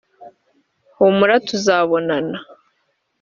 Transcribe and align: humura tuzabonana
humura 0.95 1.35
tuzabonana 1.47 2.37